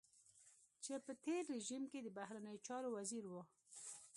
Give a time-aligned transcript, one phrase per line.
[0.83, 3.33] چې په تېر رژيم کې د بهرنيو چارو وزير و.